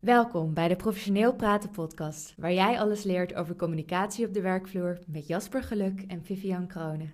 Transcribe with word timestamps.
Welkom 0.00 0.54
bij 0.54 0.68
de 0.68 0.76
Professioneel 0.76 1.34
Praten 1.34 1.70
podcast, 1.70 2.34
waar 2.36 2.52
jij 2.52 2.78
alles 2.78 3.02
leert 3.02 3.34
over 3.34 3.56
communicatie 3.56 4.26
op 4.26 4.34
de 4.34 4.40
werkvloer 4.40 4.98
met 5.06 5.26
Jasper 5.26 5.62
Geluk 5.62 6.04
en 6.08 6.24
Vivian 6.24 6.66
Kronen. 6.66 7.12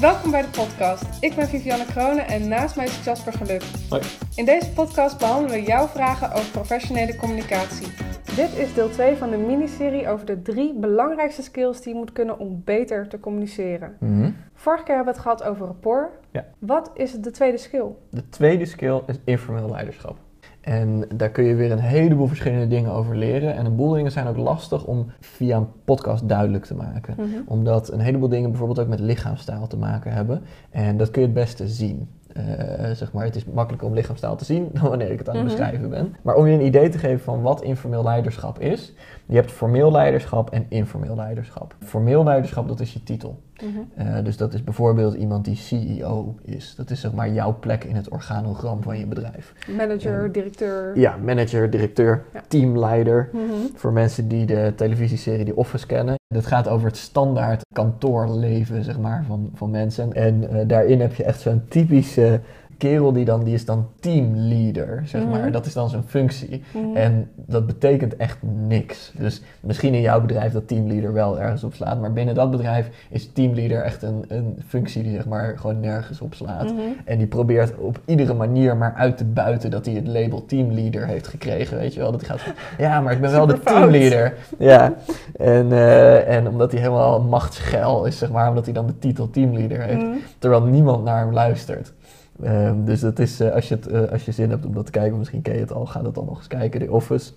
Welkom 0.00 0.30
bij 0.30 0.42
de 0.42 0.48
podcast. 0.52 1.04
Ik 1.20 1.34
ben 1.34 1.48
Vivianne 1.48 1.86
Kronen 1.86 2.26
en 2.26 2.48
naast 2.48 2.76
mij 2.76 2.84
is 2.84 3.04
Jasper 3.04 3.32
Geluk. 3.32 3.62
Hoi. 3.88 4.02
In 4.34 4.44
deze 4.44 4.70
podcast 4.70 5.18
behandelen 5.18 5.56
we 5.56 5.62
jouw 5.62 5.86
vragen 5.86 6.32
over 6.32 6.50
professionele 6.50 7.16
communicatie. 7.16 8.13
Dit 8.36 8.56
is 8.56 8.74
deel 8.74 8.90
2 8.90 9.16
van 9.16 9.30
de 9.30 9.36
miniserie 9.36 10.08
over 10.08 10.26
de 10.26 10.42
drie 10.42 10.74
belangrijkste 10.74 11.42
skills 11.42 11.80
die 11.80 11.92
je 11.92 11.98
moet 11.98 12.12
kunnen 12.12 12.38
om 12.38 12.62
beter 12.64 13.08
te 13.08 13.20
communiceren. 13.20 13.96
Vorige 14.54 14.84
keer 14.84 14.94
hebben 14.94 15.14
we 15.14 15.20
het 15.20 15.28
gehad 15.28 15.42
over 15.42 15.66
rapport. 15.66 16.10
Ja. 16.30 16.44
Wat 16.58 16.90
is 16.94 17.12
de 17.12 17.30
tweede 17.30 17.58
skill? 17.58 17.86
De 18.10 18.28
tweede 18.28 18.64
skill 18.64 19.00
is 19.06 19.18
informeel 19.24 19.70
leiderschap. 19.70 20.16
En 20.60 21.04
daar 21.14 21.30
kun 21.30 21.44
je 21.44 21.54
weer 21.54 21.72
een 21.72 21.78
heleboel 21.78 22.26
verschillende 22.26 22.66
dingen 22.66 22.90
over 22.90 23.16
leren. 23.16 23.54
En 23.54 23.66
een 23.66 23.76
boel 23.76 23.92
dingen 23.92 24.12
zijn 24.12 24.26
ook 24.26 24.36
lastig 24.36 24.84
om 24.84 25.06
via 25.20 25.56
een 25.56 25.68
podcast 25.84 26.28
duidelijk 26.28 26.64
te 26.64 26.74
maken. 26.74 27.16
Omdat 27.46 27.92
een 27.92 28.00
heleboel 28.00 28.28
dingen 28.28 28.50
bijvoorbeeld 28.50 28.78
ook 28.78 28.88
met 28.88 29.00
lichaamstaal 29.00 29.66
te 29.66 29.76
maken 29.76 30.12
hebben. 30.12 30.42
En 30.70 30.96
dat 30.96 31.10
kun 31.10 31.20
je 31.20 31.26
het 31.26 31.36
beste 31.36 31.68
zien. 31.68 32.08
Eh, 32.34 32.90
zeg 32.92 33.12
maar, 33.12 33.24
het 33.24 33.36
is 33.36 33.44
makkelijker 33.44 33.88
om 33.88 33.94
lichaamstaal 33.94 34.36
te 34.36 34.44
zien 34.44 34.68
dan 34.72 34.88
wanneer 34.88 35.10
ik 35.10 35.18
het 35.18 35.28
aan 35.28 35.36
het 35.36 35.44
Mhm. 35.44 35.54
beschrijven 35.56 35.90
ben. 35.90 36.16
Maar 36.22 36.34
om 36.34 36.46
je 36.46 36.54
een 36.54 36.64
idee 36.66 36.88
te 36.88 36.98
geven 36.98 37.20
van 37.24 37.42
wat 37.42 37.62
informeel 37.62 38.02
leiderschap 38.02 38.58
is. 38.60 38.92
Je 39.26 39.34
hebt 39.34 39.50
formeel 39.50 39.92
leiderschap 39.92 40.50
en 40.50 40.66
informeel 40.68 41.14
leiderschap. 41.16 41.74
Formeel 41.84 42.24
leiderschap, 42.24 42.68
dat 42.68 42.80
is 42.80 42.92
je 42.92 43.02
titel. 43.02 43.38
Eh, 43.94 44.24
dus 44.24 44.36
dat 44.36 44.54
is 44.54 44.64
bijvoorbeeld 44.64 45.14
iemand 45.14 45.44
die 45.44 45.56
CEO 45.56 46.34
is. 46.44 46.74
Dat 46.76 46.90
is 46.90 47.00
zeg 47.00 47.12
maar 47.12 47.32
jouw 47.32 47.56
plek 47.60 47.84
in 47.84 47.96
het 47.96 48.08
organogram 48.08 48.82
van 48.82 48.98
je 48.98 49.06
bedrijf. 49.06 49.52
Manager, 49.76 50.32
directeur. 50.32 50.98
Ja, 50.98 51.16
manager, 51.16 51.70
directeur, 51.70 52.24
Ja. 52.32 52.42
teamleider. 52.48 53.28
Mhm. 53.32 53.42
Voor 53.74 53.92
mensen 53.92 54.28
die 54.28 54.46
de 54.46 54.72
televisieserie 54.76 55.44
The 55.44 55.56
Office 55.56 55.86
kennen. 55.86 56.14
Het 56.34 56.46
gaat 56.46 56.68
over 56.68 56.86
het 56.86 56.96
standaard 56.96 57.62
kantoorleven 57.74 58.84
zeg 58.84 58.98
maar, 58.98 59.24
van, 59.26 59.50
van 59.54 59.70
mensen. 59.70 60.12
En 60.12 60.48
eh, 60.50 60.68
daarin 60.68 61.00
heb 61.00 61.14
je 61.14 61.24
echt 61.24 61.40
zo'n 61.40 61.62
typische 61.68 62.40
kerel 62.84 63.12
die, 63.12 63.24
dan, 63.24 63.44
die 63.44 63.54
is 63.54 63.64
dan 63.64 63.88
teamleader, 64.00 65.02
zeg 65.04 65.26
maar. 65.26 65.40
Mhm. 65.40 65.50
Dat 65.50 65.66
is 65.66 65.72
dan 65.72 65.88
zijn 65.88 66.02
functie. 66.06 66.62
Mhm. 66.72 66.96
En 66.96 67.30
dat 67.34 67.66
betekent 67.66 68.16
echt 68.16 68.38
niks. 68.42 69.12
Dus 69.18 69.42
misschien 69.60 69.94
in 69.94 70.00
jouw 70.00 70.20
bedrijf 70.20 70.52
dat 70.52 70.68
teamleader 70.68 71.12
wel 71.12 71.40
ergens 71.40 71.64
op 71.64 71.74
slaat. 71.74 72.00
Maar 72.00 72.12
binnen 72.12 72.34
dat 72.34 72.50
bedrijf 72.50 72.88
is 73.10 73.32
teamleader 73.32 73.82
echt 73.82 74.02
een, 74.02 74.24
een 74.28 74.62
functie 74.66 75.02
die 75.02 75.12
zeg 75.12 75.26
maar 75.26 75.58
gewoon 75.58 75.80
nergens 75.80 76.20
op 76.20 76.34
slaat. 76.34 76.72
Mhm. 76.72 76.80
En 77.04 77.18
die 77.18 77.26
probeert 77.26 77.76
op 77.78 78.00
iedere 78.04 78.34
manier 78.34 78.76
maar 78.76 78.94
uit 78.96 79.16
te 79.16 79.24
buiten 79.24 79.70
dat 79.70 79.86
hij 79.86 79.94
het 79.94 80.06
label 80.06 80.46
teamleader 80.46 81.06
heeft 81.06 81.26
gekregen. 81.26 81.78
Weet 81.78 81.94
je 81.94 82.00
wel? 82.00 82.10
Dat 82.10 82.20
hij 82.20 82.30
gaat 82.30 82.40
van, 82.40 82.52
ja, 82.78 83.00
maar 83.00 83.12
ik 83.12 83.20
ben 83.20 83.30
wel 83.30 83.46
de 83.46 83.60
teamleader. 83.60 84.34
Ja. 84.58 84.94
En, 85.36 85.72
eh, 85.72 86.36
en 86.36 86.48
omdat 86.48 86.72
hij 86.72 86.80
helemaal 86.80 87.20
machtsgeil 87.20 88.04
is, 88.04 88.18
zeg 88.18 88.30
maar. 88.30 88.48
Omdat 88.48 88.64
hij 88.64 88.74
dan 88.74 88.86
de 88.86 88.98
titel 88.98 89.30
teamleader 89.30 89.80
heeft. 89.80 90.04
Terwijl 90.38 90.62
niemand 90.62 91.04
naar 91.04 91.18
hem 91.18 91.32
luistert. 91.32 91.92
Ehm, 92.42 92.84
dus 92.84 93.00
dat 93.00 93.18
is, 93.18 93.40
eh, 93.40 93.52
als, 93.52 93.68
je 93.68 93.74
het, 93.74 93.86
eh, 93.86 94.10
als 94.10 94.24
je 94.24 94.32
zin 94.32 94.50
hebt 94.50 94.66
om 94.66 94.74
dat 94.74 94.86
te 94.86 94.92
kijken, 94.92 95.18
misschien 95.18 95.42
ken 95.42 95.54
je 95.54 95.60
het 95.60 95.72
al, 95.72 95.86
ga 95.86 96.02
dat 96.02 96.14
dan 96.14 96.24
nog 96.24 96.36
eens 96.36 96.46
kijken, 96.46 96.80
The 96.80 96.92
Office. 96.92 97.32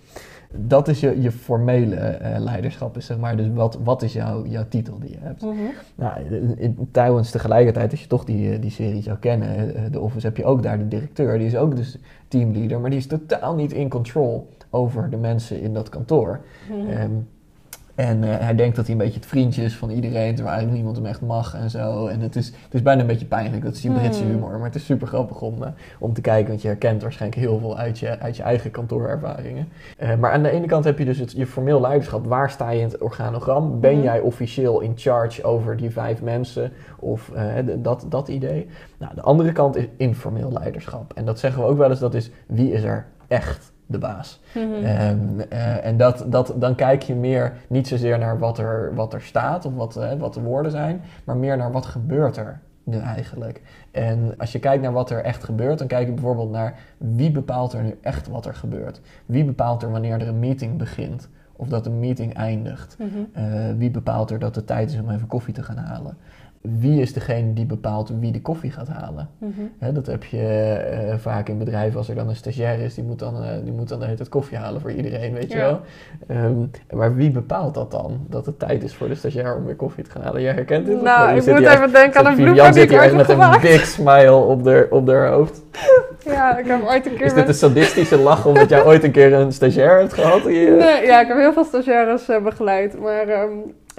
Dat 0.56 0.88
is 0.88 1.00
je, 1.00 1.22
je 1.22 1.31
formele 1.31 1.95
eh, 1.95 2.40
leiderschap, 2.40 2.98
is 2.98 3.06
zeg 3.06 3.18
maar. 3.18 3.38
Dus 3.38 3.48
wat, 3.53 3.80
wat 3.84 4.02
is 4.02 4.14
jouw, 4.14 4.45
jouw 4.45 4.66
titel 4.70 5.00
die 5.00 5.09
je 5.09 5.18
hebt? 5.20 5.42
Mhm. 5.42 5.56
Nou, 5.95 6.20
in, 6.20 6.59
in, 6.59 6.88
trouwens, 6.92 7.31
tegelijkertijd, 7.31 7.92
als 7.92 8.02
je 8.02 8.08
toch 8.08 8.23
die, 8.23 8.59
die 8.59 8.72
serie 8.72 9.02
zou 9.02 9.18
kennen, 9.18 9.92
The 9.92 10.00
Office, 10.00 10.25
heb 10.25 10.38
je 10.38 10.45
ook 10.45 10.64
daar 10.64 10.78
de 10.78 10.88
directeur. 10.88 11.38
Die 11.38 11.48
is 11.48 11.56
ook 11.56 11.75
dus 11.75 11.98
teamleader, 12.28 12.80
maar 12.80 12.90
die 12.90 13.00
is 13.00 13.08
totaal 13.08 13.56
niet 13.56 13.73
in 13.73 13.90
control 13.90 14.50
over 14.69 15.09
de 15.09 15.18
mensen 15.18 15.62
in 15.62 15.74
dat 15.74 15.90
kantoor. 15.90 16.40
Mhm. 16.69 16.90
Ehm, 16.90 17.12
en 17.97 18.24
eh, 18.24 18.30
hij 18.40 18.56
denkt 18.56 18.75
dat 18.75 18.85
hij 18.85 18.94
een 18.96 19.02
beetje 19.02 19.19
het 19.19 19.25
vriendje 19.30 19.63
is 19.63 19.75
van 19.75 19.90
iedereen, 19.90 20.35
terwijl 20.35 20.56
eigenlijk 20.56 20.75
niemand 20.75 20.96
hem 20.96 21.06
echt 21.06 21.22
mag 21.22 21.56
en 21.56 21.69
zo. 21.69 22.08
En 22.08 22.19
het 22.19 22.35
is, 22.35 22.46
het 22.47 22.74
is 22.74 22.81
bijna 22.81 23.02
een 23.02 23.08
beetje 23.08 23.25
pijnlijk, 23.25 23.63
dat 23.63 23.74
is 23.74 23.81
die 23.81 23.91
Britse 23.91 24.24
Hmm. 24.24 24.31
humor. 24.34 24.52
Maar 24.52 24.63
het 24.66 24.75
is 24.75 24.85
super 24.85 25.08
grappig 25.08 25.41
om, 25.41 25.63
eh, 25.63 25.69
om 26.00 26.13
te 26.13 26.22
kijken, 26.22 26.47
want 26.50 26.62
je 26.62 26.68
herkent 26.68 27.02
waarschijnlijk 27.02 27.41
heel 27.41 27.59
veel 27.59 27.78
uit 27.78 28.00
je, 28.00 28.19
uit 28.19 28.38
je 28.38 28.44
eigen 28.44 28.72
kantoorervaringen. 28.72 29.68
Eh, 29.97 30.16
maar 30.16 30.31
aan 30.31 30.44
de 30.44 30.50
ene 30.52 30.66
kant 30.66 30.84
heb 30.84 30.97
je 30.97 31.06
dus 31.06 31.18
het, 31.18 31.31
je 31.31 31.47
formeel 31.47 31.81
leiderschap. 31.81 32.25
Waar 32.25 32.50
sta 32.50 32.69
je 32.69 32.80
in 32.80 32.85
het 32.88 32.97
organogram? 33.02 33.80
Ben 33.80 33.94
Mhm. 33.94 34.03
jij 34.03 34.19
officieel 34.19 34.79
in 34.81 34.94
charge 34.96 35.44
over 35.44 35.78
die 35.78 35.90
vijf 35.90 36.22
mensen? 36.22 36.72
Of 37.00 37.31
dat, 37.78 38.06
dat 38.09 38.28
idee. 38.28 38.68
Nou, 38.97 39.16
de 39.16 39.22
andere 39.22 39.52
kant 39.52 39.75
is 39.75 39.85
informeel 39.97 40.52
leiderschap. 40.52 41.14
En 41.16 41.25
dat 41.25 41.40
zeggen 41.40 41.62
we 41.64 41.68
ook 41.69 41.78
wel 41.78 41.90
eens, 41.90 42.00
dat 42.00 42.14
is 42.14 42.31
wie 42.47 42.72
is 42.72 42.84
er 42.84 43.06
echt 43.28 43.72
de 43.86 43.98
baas? 43.98 44.42
Mhm. 44.54 44.74
Ehm, 44.74 45.40
eh, 45.40 45.86
en 45.86 45.98
dat, 45.98 46.26
dat, 46.28 46.54
dan 46.58 46.76
kijk 46.76 47.02
je 47.02 47.16
meer 47.16 47.54
niet 47.68 47.88
zozeer 47.88 48.18
naar 48.18 48.40
wat 48.40 48.58
er, 48.58 48.96
wat 48.96 49.14
er 49.14 49.22
staat 49.22 49.66
of 49.66 49.74
wat, 49.74 49.96
eh, 49.96 50.14
wat 50.14 50.34
de 50.34 50.42
woorden 50.42 50.72
zijn, 50.72 51.02
maar 51.24 51.38
meer 51.38 51.58
naar 51.58 51.72
wat 51.72 51.86
gebeurt 51.86 52.38
er 52.38 52.60
nu 52.84 52.98
eigenlijk. 52.98 53.62
En 53.92 54.34
als 54.38 54.52
je 54.52 54.60
kijkt 54.60 54.84
naar 54.84 54.92
wat 54.92 55.10
er 55.10 55.24
echt 55.24 55.44
gebeurt, 55.44 55.78
dan 55.78 55.88
kijk 55.88 56.08
je 56.08 56.14
bijvoorbeeld 56.14 56.52
naar 56.52 56.80
wie 56.98 57.32
bepaalt 57.32 57.74
er 57.74 57.84
nu 57.84 57.98
echt 58.02 58.28
wat 58.28 58.46
er 58.46 58.56
gebeurt. 58.56 59.02
Wie 59.26 59.46
bepaalt 59.46 59.84
er 59.84 59.92
wanneer 59.92 60.22
er 60.22 60.28
een 60.28 60.40
meeting 60.40 60.78
begint 60.78 61.30
of 61.58 61.68
dat 61.68 61.86
een 61.86 62.00
meeting 62.00 62.34
eindigt. 62.34 62.98
Mhm. 63.00 63.08
Eh, 63.34 63.72
wie 63.78 63.92
bepaalt 63.92 64.32
er 64.32 64.40
dat 64.40 64.56
het 64.56 64.68
tijd 64.68 64.92
is 64.92 65.00
om 65.00 65.09
even 65.09 65.28
koffie 65.28 65.54
te 65.54 65.64
gaan 65.64 65.78
halen. 65.78 66.18
Wie 66.62 67.01
is 67.01 67.13
degene 67.13 67.53
die 67.53 67.66
bepaalt 67.66 68.12
wie 68.19 68.31
de 68.31 68.41
koffie 68.41 68.72
gaat 68.72 68.88
halen? 68.88 69.29
Mhm. 69.38 69.94
Dat 69.94 70.06
heb 70.06 70.23
je 70.23 70.47
eh, 70.47 71.16
vaak 71.18 71.50
in 71.50 71.57
bedrijven 71.57 71.97
als 71.97 72.09
er 72.09 72.16
dan 72.16 72.29
een 72.29 72.35
stagiair 72.35 72.79
is, 72.79 72.94
die 72.94 73.03
moet 73.03 73.19
dan, 73.19 73.44
eh, 73.44 73.50
die 73.63 73.73
moet 73.73 73.90
dan 73.90 74.00
tijd 74.00 74.29
koffie 74.29 74.57
halen 74.57 74.81
voor 74.81 74.91
iedereen, 74.91 75.34
weet 75.34 75.51
je 75.51 75.57
wel. 75.57 75.79
Ehm, 76.28 76.53
maar 76.91 77.16
wie 77.16 77.31
bepaalt 77.31 77.73
dat 77.73 77.91
dan? 77.91 78.25
Dat 78.29 78.46
het 78.46 78.59
tijd 78.59 78.84
is 78.84 78.94
voor 78.94 79.07
de 79.07 79.16
stagiair 79.16 79.56
om 79.56 79.66
weer 79.66 79.75
koffie 79.75 80.03
te 80.03 80.12
gaan 80.12 80.22
halen? 80.22 80.41
Jij 80.41 80.53
herkent 80.53 80.85
dit? 80.85 81.01
Nou? 81.01 81.29
Je 81.34 81.41
ik 81.41 81.46
moet 81.47 81.57
even 81.59 81.81
echt- 81.84 81.94
denken 81.94 82.19
aan 82.19 82.25
een 82.25 82.35
blooper 82.35 82.63
die 82.63 82.73
zit 82.73 82.90
hier 82.90 83.00
echt 83.00 83.16
met 83.16 83.29
een 83.29 83.62
big 83.62 83.85
smile 83.85 84.34
op 84.35 84.66
haar 84.66 84.88
op 84.90 85.09
hoofd. 85.09 85.62
Ja, 86.25 86.57
ik 86.57 86.67
heb 86.67 86.84
ooit 86.85 87.06
een 87.06 87.16
keer 87.16 87.25
Is 87.25 87.34
dit 87.34 87.47
een 87.47 87.53
sadistische 87.53 88.17
lach 88.17 88.46
omdat 88.46 88.69
jij 88.69 88.85
ooit 88.90 89.03
een 89.03 89.12
keer 89.12 89.34
een 89.34 89.51
stagiair 89.51 90.00
hebt 90.00 90.13
gehad? 90.13 90.40
Eh, 90.40 90.46
Nee, 90.46 91.06
ja, 91.06 91.22
ik 91.22 91.28
heb 91.28 91.38
heel 91.38 91.53
veel 91.53 91.63
stagiaires 91.63 92.29
eh, 92.29 92.44
begeleid. 92.44 93.00
Maar 93.00 93.28
ehm, 93.28 93.50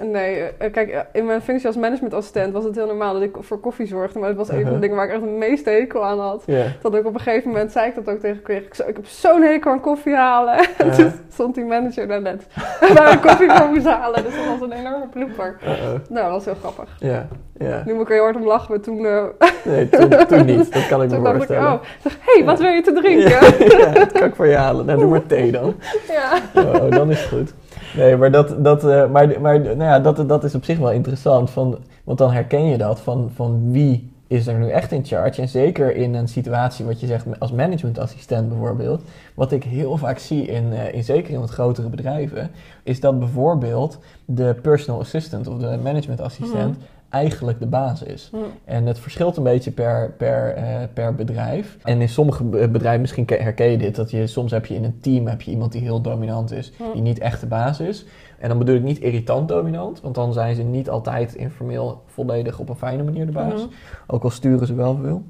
nee, 0.03 0.41
eh, 0.57 0.71
kijk, 0.71 0.89
eh, 0.89 0.99
in 1.13 1.25
mijn 1.25 1.41
functie 1.41 1.67
als 1.67 1.75
managementassistent 1.75 2.53
was 2.53 2.63
het 2.63 2.75
heel 2.75 2.85
normaal 2.85 3.13
dat 3.13 3.21
ik 3.21 3.35
voor 3.39 3.59
koffie 3.59 3.87
zorgde. 3.87 4.19
Maar 4.19 4.27
het 4.29 4.37
was 4.37 4.47
een 4.49 4.53
van 4.53 4.63
de 4.63 4.67
Uh-huh. 4.69 4.81
dingen 4.81 4.95
waar 4.95 5.05
ik 5.05 5.11
echt 5.11 5.21
het 5.21 5.29
meeste 5.37 5.69
hekel 5.69 6.05
aan 6.05 6.19
had. 6.19 6.43
Dat 6.81 6.95
ik 6.95 7.05
op 7.05 7.13
een 7.13 7.19
gegeven 7.19 7.47
moment 7.49 7.71
zei 7.71 7.87
ik 7.87 7.95
dat 7.95 8.09
ook 8.09 8.19
tegen 8.19 8.41
kreeg. 8.41 8.63
Ik, 8.65 8.73
zo, 8.73 8.83
ik 8.87 8.95
heb 8.95 9.05
zo'n 9.05 9.41
hekel 9.41 9.71
aan 9.71 9.79
koffie 9.81 10.15
halen. 10.15 10.57
En 10.77 10.87
Uh-huh. 10.87 10.95
toen 10.95 11.11
stond 11.31 11.55
die 11.55 11.63
manager 11.65 12.07
daar 12.07 12.21
net 12.21 12.47
waar 12.95 13.13
ik 13.13 13.21
koffie 13.21 13.51
voor 13.51 13.67
moest 13.69 13.85
halen. 13.85 14.23
Dus 14.23 14.35
dat 14.35 14.45
was 14.45 14.61
een 14.61 14.71
enorme 14.77 15.07
blooper. 15.07 15.57
Uh-oh. 15.63 15.77
Nou, 16.09 16.23
dat 16.23 16.31
was 16.31 16.45
heel 16.45 16.55
grappig. 16.59 16.95
Ja, 16.99 17.27
ja. 17.57 17.83
Nu 17.85 17.93
moet 17.93 18.01
ik 18.01 18.07
er 18.07 18.13
heel 18.13 18.23
hard 18.23 18.35
om 18.35 18.45
lachen. 18.45 18.71
Maar 18.71 18.79
toen, 18.79 19.05
eh, 19.05 19.23
Nee, 19.63 19.89
toen, 19.89 20.09
toen 20.27 20.45
niet. 20.45 20.73
Dat 20.73 20.87
kan 20.87 21.01
ik 21.01 21.09
me 21.09 21.15
toen 21.15 21.23
dacht 21.23 21.35
ik, 21.35 21.47
voorstellen. 21.47 21.71
oh. 21.73 21.81
Hé, 22.03 22.11
hey, 22.35 22.45
wat 22.45 22.59
wil 22.59 22.69
je 22.71 22.81
te 22.81 22.93
drinken? 22.93 23.29
Ja, 23.77 23.89
dat 23.91 24.11
kan 24.11 24.23
ik 24.27 24.35
voor 24.35 24.47
je 24.47 24.55
halen. 24.55 24.85
Nou, 24.85 24.99
doe 24.99 25.09
maar 25.09 25.25
thee 25.25 25.51
dan. 25.51 25.75
ja. 26.07 26.61
Oh, 26.63 26.91
dan 26.91 27.11
is 27.11 27.19
het 27.21 27.29
goed. 27.29 27.53
Nee, 27.95 28.17
maar, 28.17 28.31
dat, 28.31 28.63
dat, 28.63 28.83
eh, 28.83 29.09
maar, 29.09 29.41
maar 29.41 29.59
nou 29.59 29.83
ja, 29.83 29.99
dat, 29.99 30.27
dat 30.29 30.43
is 30.43 30.55
op 30.55 30.63
zich 30.63 30.77
wel 30.77 30.91
interessant. 30.91 31.49
Van, 31.49 31.77
want 32.03 32.17
dan 32.17 32.31
herken 32.31 32.63
je 32.63 32.77
dat 32.77 32.99
van, 32.99 33.31
van 33.35 33.71
wie 33.71 34.11
is 34.27 34.47
er 34.47 34.59
nu 34.59 34.69
echt 34.69 34.91
in 34.91 35.05
charge. 35.05 35.41
En 35.41 35.47
zeker 35.47 35.95
in 35.95 36.13
een 36.13 36.27
situatie 36.27 36.85
wat 36.85 36.99
je 36.99 37.07
zegt 37.07 37.39
als 37.39 37.51
managementassistent 37.51 38.49
bijvoorbeeld. 38.49 39.01
Wat 39.33 39.51
ik 39.51 39.63
heel 39.63 39.97
vaak 39.97 40.17
zie, 40.17 40.45
in, 40.45 40.73
eh, 40.73 40.93
in, 40.93 41.03
zeker 41.03 41.33
in 41.33 41.39
wat 41.39 41.49
grotere 41.49 41.89
bedrijven, 41.89 42.51
is 42.83 42.99
dat 42.99 43.19
bijvoorbeeld 43.19 43.99
de 44.25 44.55
personal 44.61 44.99
assistant 44.99 45.47
of 45.47 45.57
de 45.57 45.79
managementassistent 45.83 46.77
eigenlijk 47.09 47.59
de 47.59 47.67
baas 47.67 48.03
is. 48.03 48.29
En 48.65 48.85
het 48.85 48.99
verschilt 48.99 49.37
een 49.37 49.43
beetje 49.43 49.71
per, 49.71 50.13
per, 50.17 50.53
eh, 50.53 50.63
per 50.93 51.15
bedrijf. 51.15 51.77
En 51.83 52.01
in 52.01 52.09
sommige 52.09 52.43
be- 52.43 52.69
bedrijven, 52.69 53.01
misschien 53.01 53.25
ke- 53.25 53.35
herken 53.41 53.67
je 53.71 53.77
dit, 53.77 53.95
dat 53.95 54.11
je 54.11 54.27
soms 54.27 54.51
heb 54.51 54.65
je 54.65 54.73
in 54.75 54.83
een 54.83 54.99
team 54.99 55.27
heb 55.27 55.41
je 55.41 55.51
iemand 55.51 55.71
die 55.71 55.81
heel 55.81 56.01
dominant 56.01 56.51
is, 56.51 56.71
die 56.93 57.01
niet 57.01 57.19
echt 57.19 57.39
de 57.41 57.47
baas 57.47 57.79
is. 57.79 58.05
En 58.39 58.49
dan 58.49 58.57
bedoel 58.57 58.75
ik 58.75 58.83
niet 58.83 58.99
irritant 58.99 59.47
dominant, 59.47 60.01
want 60.01 60.15
dan 60.15 60.33
zijn 60.33 60.55
ze 60.55 60.63
niet 60.63 60.89
altijd 60.89 61.35
informeel 61.35 62.03
volledig 62.05 62.59
op 62.59 62.69
een 62.69 62.75
fijne 62.75 63.03
manier 63.03 63.25
de 63.25 63.31
baas. 63.31 63.67
Ook 64.07 64.23
al 64.23 64.29
sturen 64.29 64.67
ze 64.67 64.73
wel 64.75 64.95
veel. 65.03 65.23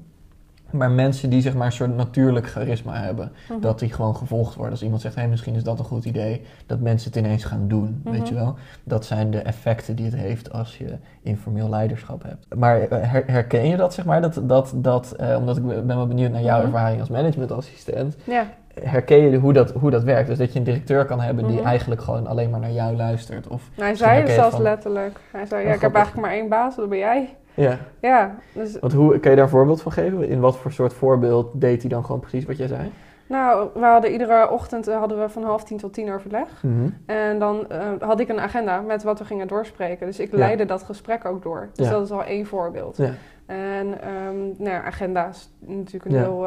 Maar 0.71 0.92
mensen 0.92 1.30
die 1.30 1.42
zeg 1.42 1.54
maar 1.56 1.66
een 1.66 1.71
soort 1.71 1.95
natuurlijk 1.95 2.48
charisma 2.48 2.94
hebben. 2.94 3.31
Mhm. 3.50 3.60
Dat 3.60 3.80
die 3.80 3.94
gewoon 3.94 4.16
gevolgd 4.16 4.54
worden. 4.56 4.71
Als 4.71 4.83
iemand 4.83 5.01
zegt, 5.01 5.16
hé, 5.16 5.27
misschien 5.27 5.56
is 5.56 5.63
dat 5.63 5.80
een 5.80 5.86
goed 5.86 6.06
idee. 6.06 6.42
Dat 6.66 6.80
mensen 6.80 7.12
het 7.12 7.19
ineens 7.25 7.44
gaan 7.44 7.68
doen, 7.68 8.01
weet 8.04 8.13
Mhm. 8.19 8.25
je 8.25 8.33
wel. 8.33 8.56
Dat 8.83 9.06
zijn 9.06 9.31
de 9.31 9.39
effecten 9.39 9.95
die 9.95 10.06
het 10.06 10.16
heeft 10.16 10.51
als 10.51 10.77
je 10.77 10.95
informeel 11.21 11.69
leiderschap 11.69 12.24
hebt. 12.24 12.45
Maar 12.56 12.81
eh, 12.81 13.10
her- 13.12 13.24
herken 13.27 13.68
je 13.68 13.77
dat, 13.77 13.94
zeg 13.94 14.06
maar? 14.06 14.21
Dat, 14.21 14.42
dat, 14.44 14.74
dat, 14.75 15.12
eh, 15.12 15.36
omdat 15.38 15.57
ik 15.57 15.66
ben 15.66 15.88
wel 15.88 16.07
benieuwd 16.07 16.31
naar 16.31 16.42
jouw 16.42 16.57
Mhm. 16.57 16.66
ervaring 16.66 17.00
als 17.00 17.10
managementassistent. 17.10 18.16
Ja. 18.24 18.44
herken 18.83 19.18
je 19.18 19.38
hoe 19.38 19.54
dat, 19.54 19.71
hoe 19.71 19.92
dat 19.92 20.04
werkt? 20.04 20.27
Dus 20.27 20.38
dat 20.38 20.54
je 20.54 20.60
een 20.60 20.66
directeur 20.66 21.06
kan 21.06 21.21
hebben 21.21 21.48
die 21.48 21.62
eigenlijk 21.62 22.01
gewoon 22.01 22.27
alleen 22.27 22.50
maar 22.50 22.60
naar 22.60 22.71
jou 22.71 22.95
luistert. 22.95 23.48
Of 23.48 23.69
Hij 23.75 23.89
misschien 23.89 24.10
zei 24.10 24.21
het 24.21 24.31
zelfs 24.31 24.54
van- 24.56 24.62
letterlijk. 24.63 25.19
Hij 25.31 25.45
zei, 25.45 25.68
ja, 25.68 25.74
ik 25.74 25.81
heb 25.81 25.94
eigenlijk 25.95 26.25
maar 26.27 26.36
één 26.36 26.50
baas, 26.50 26.75
dat 26.75 26.89
ben 26.89 26.98
jij. 26.98 27.36
Ja, 27.59 27.77
Ja, 28.01 28.35
dus 28.53 28.79
want 28.79 28.94
hoe, 28.94 29.19
kan 29.19 29.29
je 29.31 29.35
daar 29.38 29.45
een 29.45 29.51
voorbeeld 29.51 29.81
van 29.81 29.91
geven? 29.91 30.27
In 30.27 30.39
wat 30.39 30.57
voor 30.57 30.71
soort 30.71 30.94
voorbeeld 30.94 31.61
deed 31.61 31.81
hij 31.81 31.89
dan 31.89 32.06
gewoon 32.06 32.19
precies 32.21 32.45
wat 32.45 32.57
jij 32.57 32.67
zei? 32.67 32.91
nou, 33.27 33.69
we 33.73 33.85
hadden 33.85 34.11
iedere 34.11 34.50
ochtend 34.50 34.88
eh, 34.88 34.97
hadden 34.97 35.19
we 35.21 35.29
van 35.29 35.44
half 35.44 35.63
tien 35.63 35.77
tot 35.77 35.94
tien 35.94 36.11
overleg. 36.13 36.63
En 37.06 37.39
dan 37.39 37.69
eh, 37.69 37.79
had 38.00 38.19
ik 38.19 38.29
een 38.29 38.39
agenda 38.39 38.81
met 38.81 39.03
wat 39.03 39.19
we 39.19 39.25
gingen 39.25 39.47
doorspreken. 39.47 40.06
Dus 40.07 40.19
ik 40.19 40.31
Ja. 40.31 40.38
leidde 40.38 40.65
dat 40.65 40.83
gesprek 40.83 41.25
ook 41.25 41.44
door. 41.44 41.69
Dus 41.73 41.85
Ja. 41.85 41.91
dat 41.91 42.03
is 42.06 42.11
al 42.11 42.23
één 42.23 42.45
voorbeeld. 42.45 42.97
Ja. 42.97 43.11
En 43.45 44.01
ehm 44.01 44.38
nou 44.57 44.69
ja, 44.69 44.83
agenda 44.83 45.27
is 45.27 45.50
natuurlijk 45.59 46.06
een 46.06 46.21
heel... 46.21 46.39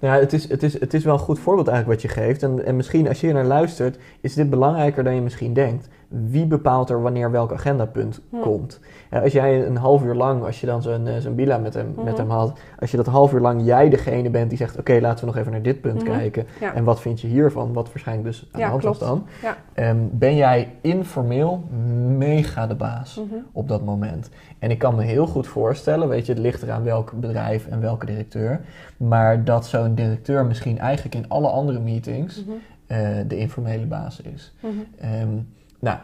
Nou, 0.00 0.14
ja, 0.14 0.20
het 0.20 0.32
is, 0.32 0.48
het, 0.48 0.62
is, 0.62 0.80
het 0.80 0.94
is 0.94 1.04
wel 1.04 1.12
een 1.14 1.18
goed 1.20 1.38
voorbeeld 1.38 1.68
eigenlijk 1.68 2.02
wat 2.02 2.10
je 2.12 2.20
geeft. 2.20 2.42
En, 2.42 2.64
en 2.64 2.76
misschien 2.76 3.08
als 3.08 3.20
je 3.20 3.26
hier 3.26 3.34
naar 3.34 3.44
luistert, 3.44 3.98
is 4.20 4.34
dit 4.34 4.50
belangrijker 4.50 5.04
dan 5.04 5.14
je 5.14 5.20
misschien 5.20 5.52
denkt. 5.52 5.88
Wie 6.26 6.46
bepaalt 6.46 6.90
er 6.90 7.02
wanneer 7.02 7.30
welk 7.30 7.52
agendapunt 7.52 8.20
Hm. 8.30 8.40
komt? 8.40 8.80
Ja, 9.10 9.20
als 9.20 9.32
jij 9.32 9.66
een 9.66 9.76
half 9.76 10.02
uur 10.04 10.14
lang, 10.14 10.42
als 10.44 10.60
je 10.60 10.66
dan 10.66 10.82
zo'n 10.82 11.06
eh, 11.06 11.16
zo'n 11.18 11.34
bila 11.34 11.58
met 11.58 11.74
hem, 11.74 11.92
met 11.96 12.04
Mhm. 12.06 12.16
hem 12.16 12.30
had, 12.30 12.58
als 12.78 12.90
je 12.90 12.96
dat 12.96 13.06
half 13.06 13.32
uur 13.32 13.40
lang 13.40 13.64
jij 13.64 13.88
degene 13.88 14.30
bent 14.30 14.48
die 14.48 14.58
zegt, 14.58 14.78
oké, 14.78 14.98
laten 15.00 15.20
we 15.20 15.26
nog 15.26 15.36
even 15.40 15.52
naar 15.52 15.62
dit 15.62 15.80
punt 15.80 16.02
Mhm. 16.02 16.12
kijken. 16.12 16.46
ja. 16.60 16.74
En 16.74 16.84
wat 16.84 17.00
vind 17.00 17.20
je 17.20 17.26
hiervan? 17.26 17.72
Wat 17.72 17.88
waarschijnlijk 17.88 18.26
dus 18.28 18.48
aan 18.52 18.60
Ja, 18.60 18.64
de 18.66 18.70
hand 18.70 18.82
was 18.84 18.98
dan. 18.98 19.24
Ja. 19.42 19.56
Ehm, 19.72 19.96
ben 20.10 20.36
jij 20.36 20.74
informeel 20.80 21.62
mega 22.16 22.66
de 22.66 22.74
baas 22.74 23.16
Mhm. 23.16 23.34
op 23.52 23.68
dat 23.68 23.84
moment? 23.84 24.30
En 24.58 24.70
ik 24.70 24.78
kan 24.78 24.94
me 24.94 25.02
heel 25.02 25.26
goed 25.26 25.46
voorstellen, 25.46 26.08
weet 26.08 26.26
je, 26.26 26.32
het 26.32 26.40
ligt 26.42 26.62
eraan 26.62 26.82
welk 26.82 27.12
bedrijf 27.20 27.66
en 27.66 27.80
welke 27.80 28.06
directeur. 28.06 28.60
Maar 28.96 29.44
dat 29.44 29.66
zo'n 29.66 29.94
directeur 29.94 30.46
misschien 30.46 30.78
eigenlijk 30.78 31.14
in 31.14 31.28
alle 31.28 31.48
andere 31.48 31.78
meetings 31.80 32.44
Mhm. 32.44 32.50
eh, 32.86 32.98
de 33.26 33.36
informele 33.38 33.86
baas 33.86 34.20
is. 34.20 34.54
Mhm. 34.60 34.72
Nou, 35.84 35.98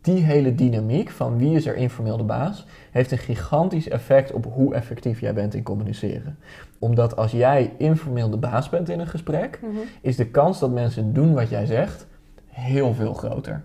die 0.00 0.22
hele 0.24 0.54
dynamiek 0.54 1.10
van 1.10 1.38
wie 1.38 1.56
is 1.56 1.66
er 1.66 1.76
informeel 1.76 2.16
de 2.16 2.22
baas, 2.22 2.66
heeft 2.90 3.10
een 3.10 3.18
gigantisch 3.18 3.88
effect 3.88 4.32
op 4.32 4.46
hoe 4.52 4.74
effectief 4.74 5.20
jij 5.20 5.34
bent 5.34 5.54
in 5.54 5.62
communiceren. 5.62 6.38
Omdat 6.78 7.16
als 7.16 7.32
jij 7.32 7.72
informeel 7.78 8.30
de 8.30 8.36
baas 8.36 8.68
bent 8.68 8.88
in 8.88 9.00
een 9.00 9.06
gesprek, 9.06 9.58
Mhm. 9.62 9.70
is 10.00 10.16
de 10.16 10.26
kans 10.26 10.58
dat 10.58 10.70
mensen 10.70 11.12
doen 11.12 11.34
wat 11.34 11.48
jij 11.48 11.66
zegt 11.66 12.06
heel 12.46 12.94
veel 12.94 13.14
groter. 13.14 13.62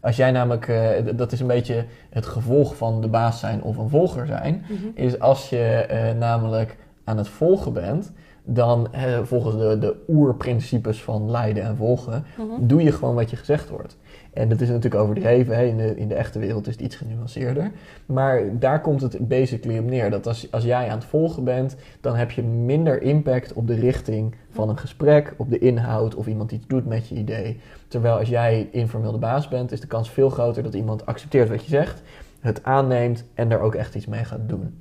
Als 0.00 0.16
jij 0.16 0.30
namelijk, 0.30 0.68
eh, 0.68 0.88
dat 1.16 1.32
is 1.32 1.40
een 1.40 1.46
beetje 1.46 1.84
het 2.10 2.26
gevolg 2.26 2.76
van 2.76 3.00
de 3.00 3.08
baas 3.08 3.40
zijn 3.40 3.62
of 3.62 3.76
een 3.76 3.88
volger 3.88 4.26
zijn, 4.26 4.64
Mhm. 4.68 4.86
is 4.94 5.20
als 5.20 5.48
je 5.48 5.58
eh, 5.64 6.14
namelijk 6.18 6.76
aan 7.04 7.16
het 7.18 7.28
volgen 7.28 7.72
bent, 7.72 8.12
dan 8.48 8.92
eh, 8.92 9.18
volgens 9.22 9.56
de, 9.56 9.78
de 9.78 9.94
oerprincipes 10.08 11.02
van 11.02 11.30
leiden 11.30 11.62
en 11.62 11.76
volgen, 11.76 12.24
Mhm. 12.38 12.66
doe 12.66 12.82
je 12.82 12.92
gewoon 12.92 13.14
wat 13.14 13.30
je 13.30 13.36
gezegd 13.36 13.68
wordt. 13.68 13.96
En 14.32 14.48
dat 14.48 14.60
is 14.60 14.68
natuurlijk 14.68 15.02
overdreven, 15.02 15.56
hè? 15.56 15.64
In, 15.64 15.76
de, 15.76 15.96
in 15.96 16.08
de 16.08 16.14
echte 16.14 16.38
wereld 16.38 16.66
is 16.66 16.72
het 16.72 16.82
iets 16.82 16.96
genuanceerder. 16.96 17.70
Maar 18.06 18.42
daar 18.58 18.80
komt 18.80 19.00
het 19.00 19.28
basically 19.28 19.78
op 19.78 19.84
neer. 19.84 20.10
Dat 20.10 20.26
als, 20.26 20.52
als 20.52 20.64
jij 20.64 20.88
aan 20.88 20.96
het 20.98 21.06
volgen 21.06 21.44
bent, 21.44 21.76
dan 22.00 22.16
heb 22.16 22.30
je 22.30 22.42
minder 22.42 23.02
impact 23.02 23.52
op 23.52 23.66
de 23.66 23.74
richting 23.74 24.34
van 24.50 24.68
een 24.68 24.78
gesprek, 24.78 25.34
op 25.36 25.50
de 25.50 25.58
inhoud 25.58 26.14
of 26.14 26.26
iemand 26.26 26.52
iets 26.52 26.66
doet 26.66 26.86
met 26.86 27.08
je 27.08 27.14
idee. 27.14 27.60
Terwijl 27.88 28.18
als 28.18 28.28
jij 28.28 28.68
informeel 28.72 29.12
de 29.12 29.18
baas 29.18 29.48
bent, 29.48 29.72
is 29.72 29.80
de 29.80 29.86
kans 29.86 30.10
veel 30.10 30.30
groter 30.30 30.62
dat 30.62 30.74
iemand 30.74 31.06
accepteert 31.06 31.48
wat 31.48 31.62
je 31.64 31.70
zegt, 31.70 32.02
het 32.40 32.64
aanneemt 32.64 33.24
en 33.34 33.50
er 33.50 33.60
ook 33.60 33.74
echt 33.74 33.94
iets 33.94 34.06
mee 34.06 34.24
gaat 34.24 34.48
doen. 34.48 34.74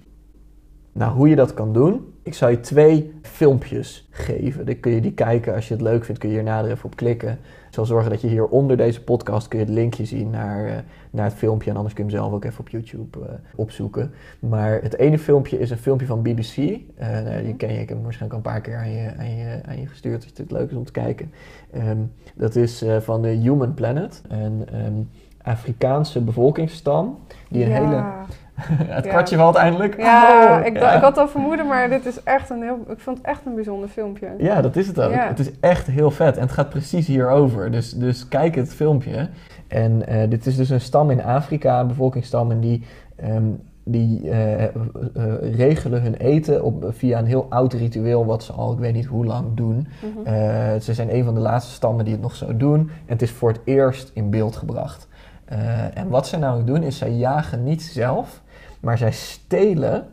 Nou, 0.98 1.14
hoe 1.14 1.30
je 1.30 1.36
dat 1.36 1.54
kan 1.54 1.74
doen, 1.74 2.14
ik 2.24 2.34
zal 2.34 2.50
je 2.50 2.60
twee 2.60 3.14
filmpjes 3.22 4.08
geven. 4.10 4.66
Die 4.66 4.76
kun 4.76 4.92
je 4.92 5.02
die 5.02 5.14
kijken 5.14 5.56
als 5.56 5.68
je 5.68 5.74
het 5.74 5.84
leuk 5.84 6.06
vindt, 6.06 6.20
kun 6.20 6.30
je 6.30 6.36
hier 6.36 6.44
nader 6.44 6.72
even 6.72 6.86
op 6.86 6.96
klikken. 6.96 7.32
Ik 7.68 7.74
zal 7.74 7.86
zorgen 7.86 8.10
dat 8.10 8.22
je 8.22 8.28
hier 8.28 8.46
onder 8.48 8.78
deze 8.78 9.04
podcast 9.04 9.48
kun 9.48 9.60
je 9.60 9.66
het 9.66 9.74
linkje 9.74 10.06
zien 10.06 10.30
naar, 10.30 10.66
eh, 10.66 10.74
naar 11.12 11.26
het 11.26 11.34
filmpje. 11.34 11.70
En 11.70 11.76
anders 11.76 11.94
kun 11.94 12.06
je 12.06 12.12
hem 12.12 12.20
zelf 12.20 12.34
ook 12.34 12.46
even 12.46 12.60
op 12.60 12.70
YouTube 12.70 13.20
eh, 13.20 13.34
opzoeken. 13.56 14.12
Maar 14.40 14.82
het 14.82 14.98
ene 14.98 15.20
filmpje 15.20 15.60
is 15.60 15.70
een 15.70 15.78
filmpje 15.78 16.08
van 16.08 16.22
BBC. 16.22 16.58
Eh, 16.58 17.10
nou, 17.10 17.44
die 17.44 17.56
ken 17.56 17.74
je, 17.74 17.80
ik 17.80 17.88
heb 17.90 17.98
hem 17.98 18.04
waarschijnlijk 18.04 18.46
al 18.46 18.52
een 18.52 18.54
paar 18.54 18.62
keer 18.62 18.78
aan 18.78 18.92
je, 18.92 19.14
aan 19.18 19.36
je, 19.36 19.60
aan 19.66 19.80
je 19.80 19.88
gestuurd. 19.88 20.24
Als 20.24 20.34
het 20.36 20.52
leuk 20.52 20.70
is 20.70 20.78
om 20.78 20.86
te 20.86 20.92
kijken. 20.92 21.32
Ehm, 21.72 22.00
dat 22.36 22.56
is 22.56 22.86
van 23.00 23.22
de 23.22 23.30
Human 23.30 23.74
Planet. 23.74 24.22
Een 24.28 24.64
ehm, 24.72 25.02
Afrikaanse 25.42 26.22
bevolkingsstam. 26.22 27.18
Die 27.50 27.64
een 27.64 27.70
ja. 27.70 27.84
hele... 27.84 28.04
het 28.96 29.06
Ja. 29.06 29.12
kwartje 29.12 29.38
valt 29.38 29.56
eindelijk. 29.56 29.98
Ja, 29.98 30.60
Oh, 30.60 30.66
ik, 30.66 30.78
ja. 30.78 30.92
ik 30.96 31.02
had 31.02 31.18
al 31.18 31.28
vermoeden, 31.28 31.68
maar 31.68 31.90
dit 31.90 32.06
is 32.06 32.24
echt 32.24 32.50
een 32.50 32.62
heel... 32.62 32.80
Ik 32.88 33.00
vond 33.00 33.18
het 33.18 33.26
echt 33.26 33.42
een 33.46 33.56
bijzonder 33.56 33.90
filmpje. 33.90 34.28
Ja, 34.38 34.62
dat 34.62 34.76
is 34.76 34.88
het 34.88 35.02
ook. 35.02 35.12
Ja. 35.12 35.28
Het 35.28 35.40
is 35.40 35.60
echt 35.60 35.88
heel 35.88 36.12
vet. 36.12 36.36
En 36.36 36.42
het 36.42 36.52
gaat 36.52 36.70
precies 36.70 37.08
hierover. 37.08 37.72
Dus, 37.72 37.92
dus 37.94 38.28
kijk 38.28 38.56
het 38.56 38.74
filmpje. 38.74 39.30
En 39.68 40.08
eh, 40.08 40.30
dit 40.30 40.46
is 40.46 40.56
dus 40.56 40.70
een 40.70 40.82
stam 40.82 41.12
in 41.12 41.24
Afrika, 41.24 41.80
een 41.80 41.88
bevolkingsstam. 41.88 42.52
En 42.52 42.60
die, 42.60 42.84
ehm, 43.16 43.44
die 43.84 44.30
eh, 44.30 44.64
eh, 44.64 44.72
regelen 45.56 46.02
hun 46.02 46.16
eten 46.16 46.64
op, 46.64 46.86
via 46.90 47.20
een 47.20 47.26
heel 47.26 47.46
oud 47.50 47.74
ritueel... 47.74 48.26
wat 48.26 48.44
ze 48.44 48.52
al, 48.54 48.74
ik 48.74 48.80
weet 48.80 48.94
niet 48.94 49.06
hoe 49.06 49.26
lang, 49.26 49.46
doen. 49.54 49.88
Mhm. 50.24 50.80
Ze 50.80 50.94
zijn 50.94 51.16
een 51.16 51.24
van 51.24 51.34
de 51.34 51.40
laatste 51.40 51.74
stammen 51.74 52.06
die 52.06 52.14
het 52.14 52.24
nog 52.24 52.36
zo 52.36 52.58
doen. 52.58 52.80
En 52.80 52.90
het 53.06 53.22
is 53.22 53.32
voor 53.32 53.50
het 53.50 53.60
eerst 53.64 54.12
in 54.14 54.30
beeld 54.30 54.56
gebracht. 54.56 55.08
Eh, 55.46 55.98
en 55.98 56.10
wat 56.10 56.28
zij 56.28 56.40
namelijk 56.40 56.68
doen, 56.68 56.84
is 56.84 56.98
zij 56.98 57.12
jagen 57.12 57.64
niet 57.64 57.82
zelf... 57.84 58.42
maar 58.80 58.98
zij 58.98 59.12
stelen 59.12 60.04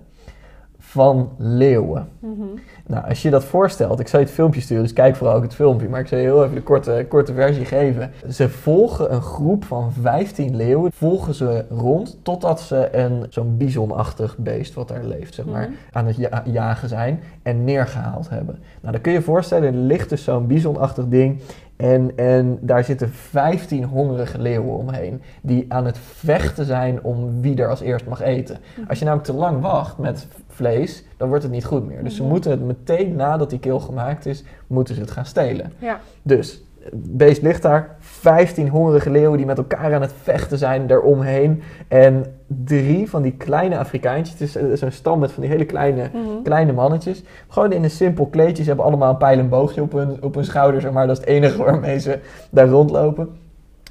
van 0.78 1.30
leeuwen. 1.38 2.08
Mhm. 2.18 2.42
Nou, 2.86 3.08
als 3.08 3.22
je 3.22 3.30
dat 3.30 3.44
voorstelt, 3.44 4.00
ik 4.00 4.08
zal 4.08 4.20
je 4.20 4.24
het 4.26 4.34
filmpje 4.34 4.60
sturen, 4.60 4.82
dus 4.82 4.92
kijk 4.92 5.16
vooral 5.16 5.36
ook 5.36 5.42
het 5.42 5.54
filmpje, 5.54 5.88
maar 5.88 6.00
ik 6.00 6.06
zal 6.06 6.18
je 6.18 6.24
heel 6.24 6.42
even 6.44 6.54
de 6.54 6.62
korte, 6.62 7.06
korte 7.08 7.34
versie 7.34 7.64
geven. 7.64 8.10
Ze 8.30 8.48
volgen 8.48 9.12
een 9.14 9.20
groep 9.22 9.64
van 9.64 9.92
15 9.92 10.56
leeuwen, 10.56 10.92
volgen 10.92 11.34
ze 11.34 11.64
rond 11.70 12.18
totdat 12.22 12.60
ze 12.60 12.96
een 12.96 13.26
zo'n 13.30 13.56
bisonachtig 13.56 14.36
beest 14.38 14.74
wat 14.74 14.88
daar 14.88 15.04
leeft, 15.04 15.34
zeg 15.34 15.44
maar, 15.44 15.62
Mhm. 15.68 15.72
aan 15.92 16.06
het 16.06 16.16
ja- 16.16 16.42
jagen 16.44 16.88
zijn 16.88 17.20
en 17.42 17.64
neergehaald 17.64 18.28
hebben. 18.28 18.58
Nou, 18.80 18.92
dan 18.92 19.00
kun 19.00 19.12
je 19.12 19.18
je 19.18 19.24
voorstellen, 19.24 19.68
er 19.74 19.78
ligt 19.80 20.08
dus 20.08 20.24
zo'n 20.24 20.46
bisonachtig 20.46 21.08
ding 21.08 21.40
en, 21.82 22.10
en 22.16 22.58
daar 22.60 22.84
zitten 22.84 23.10
15 23.10 23.84
hongerige 23.84 24.38
leeuwen 24.40 24.76
omheen 24.76 25.22
die 25.42 25.64
aan 25.68 25.86
het 25.86 25.98
vechten 25.98 26.64
zijn 26.64 27.02
om 27.02 27.40
wie 27.40 27.56
er 27.62 27.68
als 27.68 27.80
eerst 27.80 28.06
mag 28.06 28.20
eten. 28.22 28.56
Als 28.88 28.98
je 28.98 29.04
namelijk 29.04 29.28
te 29.30 29.36
lang 29.36 29.60
wacht 29.60 29.98
met 29.98 30.26
vlees, 30.48 31.04
dan 31.16 31.28
wordt 31.28 31.42
het 31.42 31.52
niet 31.52 31.64
goed 31.64 31.86
meer. 31.86 32.04
Dus 32.04 32.16
ze 32.16 32.22
Mhm. 32.22 32.30
moeten 32.30 32.50
het 32.50 32.60
meteen 32.64 33.16
nadat 33.16 33.50
die 33.50 33.58
keel 33.58 33.80
gemaakt 33.80 34.26
is, 34.26 34.44
moeten 34.66 34.94
ze 34.94 35.00
het 35.00 35.10
gaan 35.10 35.26
stelen. 35.26 35.72
Ja. 35.78 36.00
Dus 36.22 36.64
het 36.82 37.16
beest 37.16 37.42
ligt 37.42 37.62
daar, 37.62 37.96
15 37.98 38.68
hongerige 38.68 39.10
leeuwen 39.10 39.36
die 39.36 39.46
met 39.46 39.58
elkaar 39.58 39.94
aan 39.94 40.00
het 40.02 40.12
vechten 40.22 40.58
zijn 40.58 40.86
daaromheen. 40.86 41.62
En 41.88 42.24
drie 42.64 43.10
van 43.10 43.22
die 43.22 43.32
kleine 43.32 43.78
Afrikaantjes, 43.78 44.54
het 44.54 44.70
is 44.70 44.80
zo'n 44.80 44.90
stam 44.90 45.18
met 45.18 45.32
van 45.32 45.42
die 45.42 45.50
hele 45.50 45.64
kleine, 45.64 46.10
Mhm. 46.12 46.42
kleine 46.42 46.72
mannetjes. 46.72 47.22
Gewoon 47.48 47.72
in 47.72 47.82
een 47.84 47.90
simpel 47.90 48.26
kleedje, 48.26 48.62
ze 48.62 48.68
hebben 48.68 48.86
allemaal 48.86 49.10
een 49.10 49.16
pijl 49.16 49.38
en 49.38 49.48
boogje 49.48 49.82
op 49.82 49.92
hun, 49.92 50.22
op 50.22 50.34
hun 50.34 50.44
schouder, 50.44 50.80
zeg 50.80 50.92
maar. 50.92 51.06
Dat 51.06 51.16
is 51.18 51.24
het 51.24 51.30
enige 51.32 51.62
waarmee 51.64 51.98
ze 51.98 52.18
daar 52.50 52.68
rondlopen. 52.68 53.28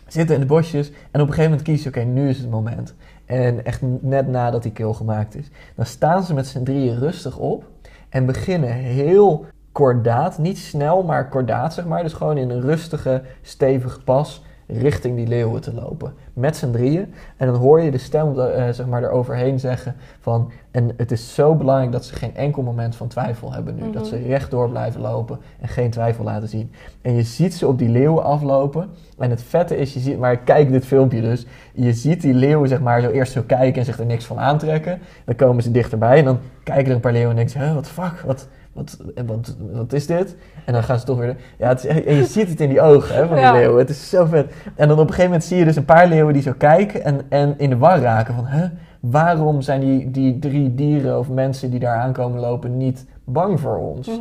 Zitten 0.08 0.36
in 0.36 0.42
de 0.42 0.48
bosjes 0.48 0.88
en 0.90 1.22
op 1.22 1.28
een 1.28 1.34
gegeven 1.34 1.44
moment 1.44 1.62
kiezen 1.62 1.84
ze, 1.84 2.00
oké, 2.00 2.08
nu 2.08 2.30
is 2.30 2.38
het 2.38 2.50
moment. 2.50 2.94
En 3.26 3.66
echt 3.66 3.82
net 4.02 4.28
nadat 4.28 4.64
die 4.64 4.72
keel 4.72 4.94
gemaakt 4.94 5.36
is. 5.36 5.50
Dan 5.76 5.86
staan 5.86 6.24
ze 6.24 6.34
met 6.34 6.48
z'n 6.48 6.64
drieën 6.64 6.98
rustig 6.98 7.38
op 7.38 7.64
en 8.10 8.26
beginnen 8.26 8.70
heel 8.74 9.46
kordaat, 9.72 10.38
niet 10.38 10.58
snel, 10.58 11.04
maar 11.04 11.30
kordaat 11.30 11.74
zeg 11.74 11.86
maar. 11.86 12.04
Dus 12.04 12.14
gewoon 12.14 12.38
in 12.38 12.50
een 12.50 12.62
rustige, 12.62 13.22
stevige 13.42 14.02
pas 14.02 14.44
richting 14.74 15.16
die 15.16 15.28
leeuwen 15.28 15.62
te 15.62 15.74
lopen. 15.74 16.14
Met 16.34 16.58
z'n 16.58 16.72
drieën. 16.72 17.14
En 17.38 17.48
dan 17.48 17.56
hoor 17.56 17.82
je 17.82 17.92
de 17.92 17.98
stem 17.98 18.40
eh, 18.40 18.70
zeg 18.70 18.86
maar 18.86 19.04
eroverheen 19.04 19.60
zeggen 19.60 19.96
van... 20.20 20.52
En 20.72 20.92
het 20.98 21.12
is 21.12 21.34
zo 21.34 21.56
belangrijk 21.56 21.92
dat 21.92 22.06
ze 22.06 22.16
geen 22.16 22.36
enkel 22.36 22.62
moment 22.64 22.96
van 22.96 23.08
twijfel 23.08 23.54
hebben 23.54 23.76
nu. 23.76 23.92
Dat 23.92 24.08
ze 24.08 24.18
rechtdoor 24.18 24.70
blijven 24.70 25.02
lopen 25.02 25.40
en 25.60 25.68
geen 25.68 25.90
twijfel 25.90 26.24
laten 26.24 26.48
zien. 26.48 26.72
En 27.02 27.14
je 27.14 27.24
ziet 27.24 27.54
ze 27.54 27.68
op 27.68 27.78
die 27.78 27.90
leeuwen 27.90 28.24
aflopen. 28.24 28.90
En 29.18 29.30
het 29.30 29.44
vette 29.44 29.78
is, 29.78 29.94
je 29.94 30.00
ziet, 30.00 30.20
maar 30.20 30.38
kijk 30.38 30.72
dit 30.72 30.86
filmpje 30.86 31.22
dus. 31.22 31.46
Je 31.74 31.94
ziet 31.94 32.22
die 32.22 32.34
leeuwen 32.34 32.70
zeg 32.70 32.80
maar 32.80 33.02
zo 33.02 33.10
eerst 33.10 33.32
zo 33.32 33.44
kijken 33.46 33.80
en 33.80 33.86
zich 33.86 34.00
er 34.00 34.06
niks 34.06 34.26
van 34.26 34.40
aantrekken. 34.40 35.00
Dan 35.26 35.36
komen 35.36 35.64
ze 35.64 35.72
dichterbij 35.72 36.18
en 36.18 36.26
dan 36.26 36.40
kijken 36.64 36.86
er 36.86 36.96
een 36.96 37.00
paar 37.00 37.12
leeuwen 37.12 37.30
en 37.30 37.36
denken 37.36 37.54
ze... 37.60 37.66
Huh, 37.66 37.74
wat 37.74 37.88
fuck, 37.88 38.24
wat, 38.26 38.48
wat, 38.74 38.98
wat, 39.26 39.56
wat 39.72 39.94
is 39.94 40.06
dit? 40.08 40.36
En 40.66 40.74
dan 40.74 40.84
gaan 40.84 41.00
ze 41.00 41.06
toch 41.06 41.18
weer... 41.18 41.36
Ja, 41.58 41.68
het 41.68 41.78
is, 41.84 41.86
echt- 41.86 42.04
en 42.06 42.16
je 42.16 42.26
ziet 42.26 42.50
het 42.50 42.60
in 42.62 42.70
die 42.70 42.82
ogen 42.82 43.16
hè, 43.16 43.26
van 43.28 43.36
die 43.36 43.46
Ja. 43.46 43.52
leeuwen. 43.52 43.78
Het 43.80 43.90
is 43.90 44.10
zo 44.10 44.26
vet. 44.26 44.54
En 44.76 44.88
dan 44.88 44.98
op 44.98 45.04
een 45.04 45.08
gegeven 45.08 45.24
moment 45.32 45.44
zie 45.44 45.58
je 45.58 45.66
dus 45.66 45.76
een 45.76 45.86
paar 45.86 46.08
leeuwen 46.08 46.34
die 46.34 46.42
zo 46.42 46.54
kijken 46.58 47.04
en, 47.04 47.22
en 47.30 47.54
in 47.58 47.70
de 47.70 47.78
war 47.78 48.00
raken 48.00 48.34
van... 48.36 48.46
Huh, 48.48 48.66
waarom 49.00 49.62
zijn 49.62 49.80
die, 49.80 50.12
die 50.12 50.40
drie 50.40 50.76
dieren 50.76 51.20
of 51.20 51.30
mensen 51.30 51.70
die 51.72 51.80
daar 51.80 51.98
aankomen 51.98 52.40
lopen 52.40 52.78
niet 52.78 53.06
bang 53.24 53.60
voor 53.60 53.78
ons? 53.78 54.08
Mhm. 54.08 54.20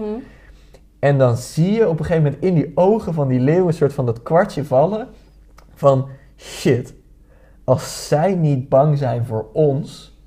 En 0.98 1.18
dan 1.18 1.36
zie 1.36 1.72
je 1.72 1.88
op 1.88 1.98
een 1.98 2.04
gegeven 2.04 2.22
moment 2.22 2.42
in 2.42 2.54
die 2.54 2.72
ogen 2.74 3.14
van 3.14 3.28
die 3.28 3.40
leeuw 3.40 3.66
een 3.66 3.72
soort 3.74 3.92
van 3.92 4.06
dat 4.06 4.22
kwartje 4.22 4.64
vallen 4.64 5.06
van 5.74 6.08
shit, 6.36 6.94
als 7.64 8.08
zij 8.08 8.34
niet 8.34 8.68
bang 8.68 8.98
zijn 8.98 9.24
voor 9.24 9.46
ons, 9.52 10.18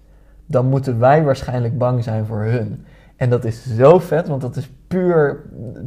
dan 0.46 0.66
moeten 0.66 1.00
wij 1.00 1.24
waarschijnlijk 1.24 1.78
bang 1.78 2.04
zijn 2.04 2.26
voor 2.26 2.42
hun. 2.44 2.86
En 3.16 3.30
dat 3.30 3.46
is 3.46 3.76
zo 3.76 4.00
vet, 4.00 4.28
want 4.28 4.42
dat 4.42 4.56
is 4.56 4.70
puur 4.98 5.42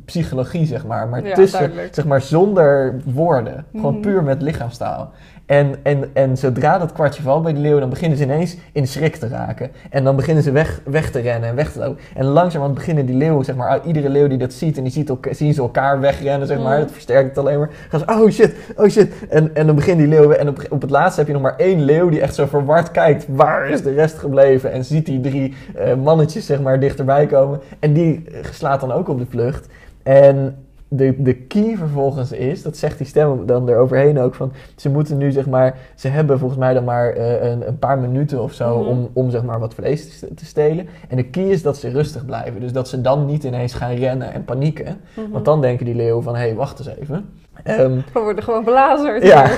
psychologie, 0.05 0.67
zeg 0.67 0.87
maar. 0.87 1.09
Maar 1.09 1.27
Ja, 1.27 1.35
tussen, 1.35 1.59
duidelijk. 1.59 1.95
zeg 1.95 2.05
maar, 2.05 2.21
zonder 2.21 2.95
woorden. 3.05 3.65
Gewoon 3.75 3.93
Mhm. 3.93 4.03
puur 4.03 4.23
met 4.23 4.43
lichaamstaal. 4.43 5.11
En, 5.47 5.75
en, 5.83 6.11
en 6.13 6.37
zodra 6.37 6.79
dat 6.79 6.93
kwartje 6.93 7.23
valt 7.23 7.43
bij 7.43 7.53
de 7.53 7.61
leeuw, 7.61 7.79
dan 7.79 7.89
beginnen 7.89 8.19
ze 8.19 8.25
ineens 8.25 8.57
in 8.73 8.87
schrik 8.87 9.17
te 9.17 9.29
raken. 9.29 9.71
En 9.91 10.05
dan 10.05 10.17
beginnen 10.17 10.43
ze 10.43 10.51
weg, 10.51 10.81
weg 10.85 11.11
te 11.11 11.21
rennen 11.21 11.49
en 11.49 11.55
weg 11.55 11.73
te 11.73 11.79
lopen. 11.79 11.99
En 12.15 12.25
langzamerhand 12.25 12.75
beginnen 12.75 13.07
die 13.07 13.17
leeuwen, 13.17 13.45
zeg 13.45 13.57
maar, 13.57 13.81
iedere 13.85 14.09
leeuw 14.09 14.29
die 14.29 14.39
dat 14.39 14.53
ziet 14.53 14.77
en 14.77 14.83
die 14.83 14.93
ziet 14.93 15.09
elka- 15.09 15.33
zien 15.33 15.55
ze 15.55 15.61
elkaar 15.61 16.01
wegrennen, 16.01 16.47
zeg 16.47 16.59
maar. 16.59 16.73
Mhm. 16.73 16.81
Dat 16.81 16.91
versterkt 16.93 17.29
het 17.29 17.39
alleen 17.39 17.59
maar. 17.59 17.71
Gaan 17.89 18.01
ze, 18.01 18.07
oh 18.09 18.31
shit, 18.31 18.55
oh 18.77 18.89
shit. 18.89 19.13
En, 19.29 19.55
en 19.55 19.67
dan 19.67 19.75
beginnen 19.75 20.09
die 20.09 20.19
leeuwen. 20.19 20.39
En 20.39 20.49
op, 20.49 20.63
op 20.71 20.81
het 20.81 20.91
laatste 20.91 21.19
heb 21.21 21.27
je 21.27 21.33
nog 21.35 21.43
maar 21.43 21.57
één 21.57 21.81
leeuw 21.83 22.09
die 22.09 22.21
echt 22.21 22.35
zo 22.35 22.47
verward 22.47 22.91
kijkt. 22.91 23.27
Waar 23.29 23.69
is 23.71 23.83
de 23.83 23.93
rest 23.93 24.19
gebleven? 24.19 24.73
En 24.73 24.85
ziet 24.85 25.07
die 25.07 25.21
drie 25.21 25.55
eh, 25.77 25.95
mannetjes, 25.95 26.47
zeg 26.47 26.61
maar, 26.61 26.81
dichterbij 26.81 27.27
komen. 27.27 27.61
En 27.79 27.93
die 27.93 28.25
eh, 28.33 28.45
slaat 28.53 28.81
dan 28.81 28.93
ook 28.97 29.09
op 29.09 29.19
de 29.19 29.27
vlucht. 29.27 29.69
En 30.03 30.57
de, 30.89 31.23
de 31.23 31.35
key 31.35 31.77
vervolgens 31.77 32.33
is, 32.33 32.63
dat 32.63 32.77
zegt 32.77 32.99
die 32.99 33.07
stem 33.07 33.47
dan 33.47 33.69
eroverheen 33.69 34.19
ook, 34.19 34.35
van 34.35 34.53
ze 34.77 34.91
moeten 34.91 35.17
nu 35.19 35.31
zeg 35.31 35.47
maar, 35.47 35.79
ze 35.95 36.09
hebben 36.09 36.39
volgens 36.39 36.61
mij 36.61 36.75
dan 36.75 36.85
maar 36.85 37.09
eh, 37.13 37.51
een, 37.51 37.69
een 37.69 37.79
paar 37.79 37.99
minuten 37.99 38.43
of 38.43 38.53
zo 38.53 38.79
Mhm. 38.79 38.89
om, 38.89 39.11
om 39.13 39.31
zeg 39.31 39.43
maar 39.43 39.59
wat 39.61 39.75
vlees 39.75 40.19
te, 40.19 40.35
te 40.35 40.45
stelen. 40.45 40.89
En 41.09 41.17
de 41.17 41.25
key 41.25 41.45
is 41.49 41.63
dat 41.63 41.77
ze 41.77 41.89
rustig 41.89 42.25
blijven. 42.25 42.61
Dus 42.61 42.73
dat 42.73 42.89
ze 42.89 43.01
dan 43.01 43.27
niet 43.27 43.45
ineens 43.45 43.75
gaan 43.75 43.95
rennen 43.95 44.33
en 44.33 44.45
panieken. 44.45 45.01
Mhm. 45.15 45.31
Want 45.31 45.45
dan 45.45 45.61
denken 45.61 45.85
die 45.87 45.95
leeuwen 45.95 46.23
van, 46.23 46.35
hé, 46.35 46.41
hey, 46.47 46.55
wacht 46.55 46.79
eens 46.79 46.89
even. 47.01 47.29
Ehm, 47.63 47.97
We 48.13 48.21
worden 48.21 48.43
gewoon 48.45 48.65
belazerd. 48.65 49.23
ja. 49.23 49.51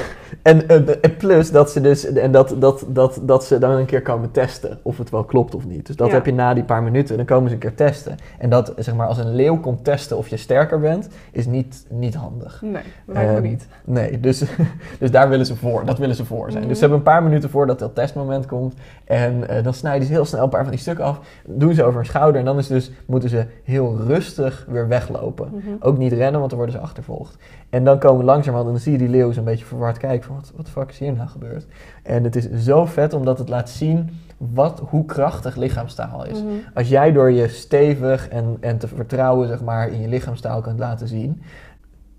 En, 0.42 0.68
eh, 0.68 0.76
en 1.00 1.16
plus 1.16 1.50
dat 1.50 1.70
ze 1.70 1.80
dus 1.80 2.04
en 2.12 2.32
dat, 2.32 2.54
dat, 2.58 2.84
dat, 2.88 3.20
dat 3.22 3.44
ze 3.44 3.58
dan 3.58 3.70
een 3.70 3.84
keer 3.86 4.02
komen 4.02 4.30
testen 4.30 4.78
of 4.82 4.98
het 4.98 5.10
wel 5.10 5.24
klopt 5.24 5.54
of 5.54 5.66
niet. 5.66 5.86
Dus 5.86 5.96
dat 5.96 6.08
Ja. 6.08 6.14
heb 6.14 6.26
je 6.26 6.32
na 6.32 6.54
die 6.54 6.64
paar 6.64 6.82
minuten, 6.82 7.16
dan 7.16 7.26
komen 7.26 7.48
ze 7.48 7.54
een 7.54 7.60
keer 7.60 7.74
testen. 7.74 8.16
En 8.38 8.50
dat 8.50 8.72
zeg 8.76 8.94
maar 8.94 9.06
als 9.06 9.18
een 9.18 9.34
leeuw 9.34 9.60
komt 9.60 9.84
testen 9.84 10.16
of 10.16 10.28
je 10.28 10.36
sterker 10.36 10.80
bent, 10.80 11.08
is 11.32 11.46
niet, 11.46 11.86
niet 11.90 12.14
handig. 12.14 12.62
Nee, 12.62 12.82
lijkt 13.06 13.32
Ehm, 13.32 13.42
niet. 13.42 13.66
Nee, 13.84 14.20
dus, 14.20 14.42
dus 15.00 15.10
daar 15.10 15.28
willen 15.28 15.46
ze 15.46 15.56
voor. 15.56 15.84
Dat 15.84 15.98
willen 15.98 16.16
ze 16.16 16.24
voor 16.24 16.50
zijn. 16.50 16.68
Dus 16.68 16.74
ze 16.74 16.80
hebben 16.80 16.98
een 16.98 17.04
paar 17.04 17.22
minuten 17.22 17.50
voordat 17.50 17.78
dat 17.78 17.94
testmoment 17.94 18.46
komt. 18.46 18.74
En 19.04 19.48
eh, 19.48 19.62
dan 19.64 19.74
snijden 19.74 20.06
ze 20.06 20.12
heel 20.12 20.24
snel 20.24 20.42
een 20.42 20.48
paar 20.48 20.62
van 20.62 20.70
die 20.70 20.80
stukken 20.80 21.04
af. 21.04 21.20
Doen 21.46 21.74
ze 21.74 21.82
over 21.84 21.96
hun 21.96 22.06
schouder. 22.06 22.40
En 22.40 22.46
dan 22.46 22.58
is 22.58 22.66
dus, 22.66 22.90
moeten 23.06 23.28
ze 23.28 23.44
heel 23.64 23.96
rustig 24.06 24.66
weer 24.68 24.88
weglopen. 24.88 25.48
Mhm. 25.52 25.68
Ook 25.80 25.98
niet 25.98 26.12
rennen, 26.12 26.38
want 26.38 26.50
dan 26.50 26.58
worden 26.58 26.76
ze 26.78 26.82
achtervolgd. 26.82 27.36
En 27.70 27.84
dan 27.84 27.98
komen 27.98 28.24
langzamerhand, 28.24 28.66
en 28.66 28.72
dan 28.72 28.82
zie 28.82 28.92
je 28.92 28.98
die 28.98 29.08
leeuw 29.08 29.32
zo'n 29.32 29.44
beetje 29.44 29.64
verward 29.64 29.98
kijken 29.98 30.27
van 30.28 30.36
wat, 30.36 30.52
wat 30.56 30.66
de 30.66 30.72
fuck 30.72 30.90
is 30.90 30.98
hier 30.98 31.12
nou 31.12 31.28
gebeurd? 31.28 31.66
En 32.02 32.24
het 32.24 32.36
is 32.36 32.64
zo 32.64 32.84
vet 32.84 33.12
omdat 33.12 33.38
het 33.38 33.48
laat 33.48 33.70
zien 33.70 34.10
wat, 34.36 34.82
hoe 34.88 35.04
krachtig 35.04 35.56
lichaamstaal 35.56 36.26
is. 36.26 36.42
Mhm. 36.42 36.52
Als 36.74 36.88
jij 36.88 37.12
door 37.12 37.30
je 37.30 37.48
stevig 37.48 38.28
en, 38.28 38.56
en 38.60 38.78
te 38.78 38.88
vertrouwen 38.88 39.48
zeg 39.48 39.62
maar, 39.62 39.88
in 39.88 40.00
je 40.00 40.08
lichaamstaal 40.08 40.60
kunt 40.60 40.78
laten 40.78 41.08
zien, 41.08 41.42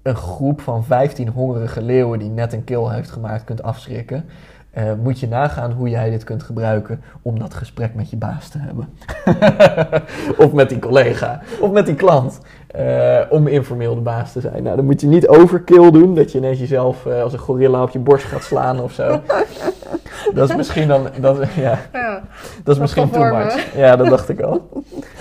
een 0.02 0.16
groep 0.16 0.62
van 0.62 0.84
15 0.84 1.28
hongerige 1.28 1.82
leeuwen 1.82 2.20
die 2.20 2.30
net 2.30 2.54
een 2.54 2.64
kill 2.64 2.88
heeft 2.88 3.12
gemaakt 3.12 3.44
kunt 3.44 3.64
afschrikken, 3.64 4.26
eh, 4.72 4.84
moet 5.04 5.20
je 5.20 5.28
nagaan 5.28 5.72
hoe 5.72 5.90
jij 5.90 6.10
dit 6.10 6.24
kunt 6.24 6.44
gebruiken 6.44 7.02
om 7.22 7.40
dat 7.40 7.54
gesprek 7.54 7.96
met 7.96 8.10
je 8.10 8.18
baas 8.18 8.50
te 8.50 8.58
hebben. 8.62 8.88
of 10.46 10.52
met 10.54 10.70
die 10.70 10.80
collega, 10.80 11.42
of 11.60 11.72
met 11.72 11.86
die 11.86 11.96
klant. 11.96 12.40
eh, 12.70 13.20
om 13.30 13.48
informeel 13.48 13.96
de 13.96 14.02
baas 14.02 14.32
te 14.32 14.40
zijn. 14.42 14.64
Nou, 14.64 14.76
dan 14.76 14.86
moet 14.86 15.02
je 15.02 15.08
niet 15.08 15.28
overkill 15.28 15.92
doen, 15.92 16.16
dat 16.16 16.32
je 16.32 16.38
ineens 16.38 16.60
jezelf 16.60 17.06
eh, 17.06 17.22
als 17.24 17.34
een 17.34 17.40
gorilla 17.40 17.82
op 17.84 17.90
je 17.90 18.00
borst 18.00 18.26
gaat 18.26 18.44
slaan 18.44 18.80
of 18.82 18.92
zo. 18.92 19.22
dat 20.34 20.50
is 20.50 20.56
misschien 20.56 20.88
dan, 20.88 21.08
dat, 21.22 21.40
is- 21.40 21.56
ja, 21.56 21.80
Ja. 21.94 22.22
dat 22.64 22.76
is 22.76 22.82
misschien 22.82 23.10
too 23.10 23.36
much. 23.38 23.76
Ja, 23.76 23.96
dat 23.96 24.08
dacht 24.10 24.30
ik 24.30 24.42
al. 24.42 24.70